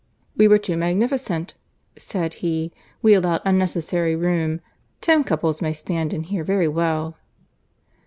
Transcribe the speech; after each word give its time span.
"We 0.35 0.47
were 0.47 0.57
too 0.57 0.77
magnificent," 0.77 1.53
said 1.95 2.33
he. 2.41 2.71
"We 3.03 3.13
allowed 3.13 3.41
unnecessary 3.45 4.15
room. 4.15 4.59
Ten 4.99 5.23
couple 5.23 5.53
may 5.61 5.73
stand 5.73 6.11
here 6.13 6.43
very 6.43 6.67
well." 6.67 7.17